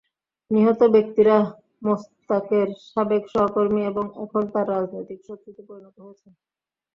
নিহত 0.51 0.81
ব্যক্তিরা 0.93 1.35
মোশতাকের 1.81 2.67
সাবেক 2.85 3.23
সহকর্মী 3.33 3.81
এবং 3.91 4.05
এখন 4.23 4.43
তাঁর 4.53 4.67
রাজনৈতিক 4.71 5.19
শত্রুতে 5.27 5.61
পরিণত 5.69 5.95
হয়েছেন। 6.03 6.31